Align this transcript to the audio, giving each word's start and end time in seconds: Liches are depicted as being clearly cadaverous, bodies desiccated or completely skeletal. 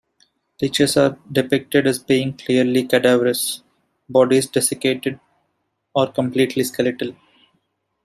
Liches 0.63 0.97
are 0.97 1.19
depicted 1.31 1.85
as 1.85 1.99
being 1.99 2.35
clearly 2.35 2.87
cadaverous, 2.87 3.61
bodies 4.09 4.47
desiccated 4.49 5.19
or 5.93 6.11
completely 6.11 6.63
skeletal. 6.63 7.15